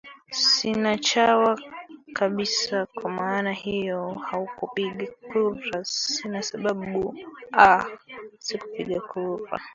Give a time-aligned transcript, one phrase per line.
[0.29, 1.59] sinachawa
[2.13, 7.15] kabisa kwa maana hiyo haukupiga kura sina sababu
[7.53, 7.85] aa
[8.39, 9.59] sikupiga kura